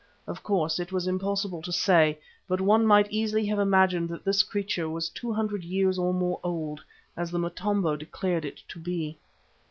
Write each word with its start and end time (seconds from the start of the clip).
Of 0.25 0.41
course, 0.41 0.79
it 0.79 0.91
was 0.91 1.05
impossible 1.05 1.61
to 1.61 1.71
say, 1.71 2.17
but 2.47 2.59
one 2.59 2.87
might 2.87 3.11
easily 3.11 3.45
have 3.45 3.59
imagined 3.59 4.09
that 4.09 4.25
this 4.25 4.41
creature 4.41 4.89
was 4.89 5.09
two 5.09 5.31
hundred 5.31 5.63
years 5.63 5.99
or 5.99 6.11
more 6.11 6.39
old, 6.43 6.81
as 7.15 7.29
the 7.29 7.37
Motombo 7.37 7.91
had 7.91 7.99
declared 7.99 8.43
it 8.43 8.63
to 8.69 8.79
be. 8.79 9.19